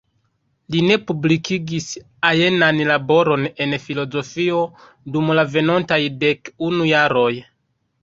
Li 0.75 0.79
ne 0.85 0.95
publikigis 1.11 1.89
ajnan 2.31 2.81
laboron 2.93 3.47
en 3.67 3.77
filozofio 3.85 4.65
dum 5.15 5.33
la 5.41 5.49
venontaj 5.55 6.03
dek 6.27 6.55
unu 6.73 6.93
jaroj. 6.97 7.33